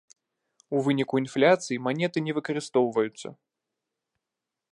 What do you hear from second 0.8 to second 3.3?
выніку інфляцыі манеты не выкарыстоўваюцца.